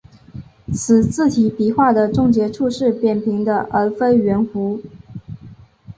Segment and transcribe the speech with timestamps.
[0.73, 4.81] 此字体笔画的终结处是扁平的而非圆弧。